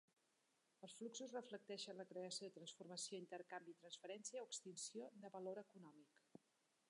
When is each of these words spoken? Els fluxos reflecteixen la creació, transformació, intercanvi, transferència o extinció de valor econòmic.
Els 0.85 0.93
fluxos 0.99 1.33
reflecteixen 1.35 1.99
la 1.99 2.05
creació, 2.13 2.49
transformació, 2.55 3.19
intercanvi, 3.25 3.77
transferència 3.83 4.45
o 4.45 4.47
extinció 4.53 5.11
de 5.27 5.31
valor 5.37 5.61
econòmic. 5.63 6.25